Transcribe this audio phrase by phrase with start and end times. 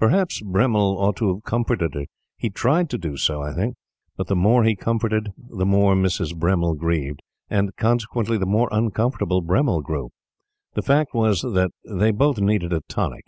[0.00, 2.06] Perhaps Bremmil ought to have comforted her.
[2.36, 3.76] He tried to do so, I think;
[4.16, 6.34] but the more he comforted the more Mrs.
[6.36, 10.10] Bremmil grieved, and, consequently, the more uncomfortable Bremmil grew.
[10.74, 13.22] The fact was that they both needed a tonic.